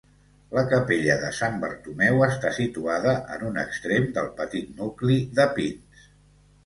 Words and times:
La 0.57 0.61
capella 0.69 1.17
de 1.23 1.27
Sant 1.39 1.59
Bartomeu 1.65 2.23
està 2.29 2.53
situada 2.59 3.13
en 3.35 3.45
un 3.51 3.61
extrem 3.65 4.09
del 4.19 4.33
petit 4.41 4.73
nucli 4.81 5.21
de 5.41 5.47
Pins. 5.61 6.09